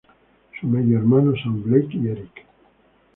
[0.59, 2.47] Sus medio-hermanos son Blake, y Eric.